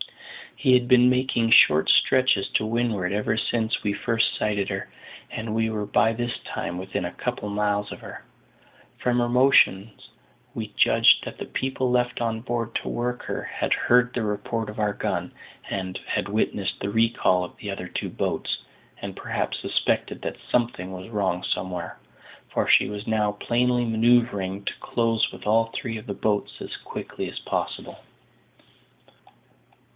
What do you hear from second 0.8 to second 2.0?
been making short